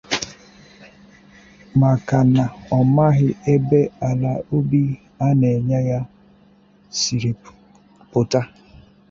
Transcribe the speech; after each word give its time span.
maka 1.81 2.17
na 2.33 2.43
ọ 2.77 2.79
maghị 2.95 3.29
ebe 3.53 3.79
ala 4.09 4.31
obì 4.55 4.83
a 5.25 5.27
na-enye 5.39 5.79
ya 5.89 5.99
siri 6.99 7.31
pụta 8.11 8.41